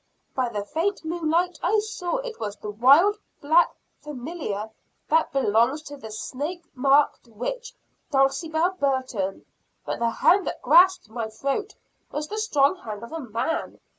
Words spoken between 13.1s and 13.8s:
a man.